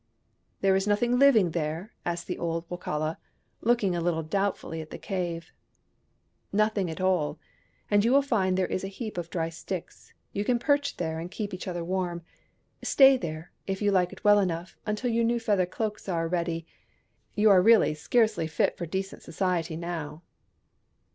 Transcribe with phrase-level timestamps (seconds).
[0.61, 3.17] "There is nothing living there?" asked the old Wokala,
[3.61, 5.51] looking a little doubtfully at the cave."
[6.65, 7.37] Nothing at all.
[7.91, 11.19] All you will find there is a heap of dry sticks; you can perch there
[11.19, 12.23] and keep each other warm.
[12.81, 16.65] Stay there, if you like it well enough, until your new feather cloaks are '"eady—
[17.35, 20.23] you are really scarcely fit for decent society now."